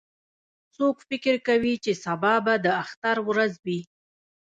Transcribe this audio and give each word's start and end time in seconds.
څوک 0.75 0.95
فکر 1.09 1.35
کوي 1.47 1.73
چې 1.83 1.91
سبا 2.05 2.33
به 2.45 2.53
د 2.65 2.67
اختر 2.83 3.17
ورځ 3.29 3.51
وي 3.65 3.79